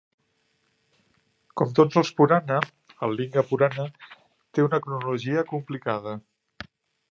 Com 1.61 1.75
tots 1.79 1.99
els 2.01 2.11
purana, 2.21 2.57
el 3.09 3.13
"Linga 3.21 3.45
Purana" 3.51 3.87
té 4.01 4.67
una 4.69 4.83
cronologia 4.89 5.47
complicada. 5.55 6.19